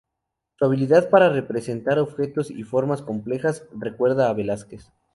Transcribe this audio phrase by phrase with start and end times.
[0.57, 4.91] Su habilidad para representar objetos y formas complejas recuerda a Velázquez.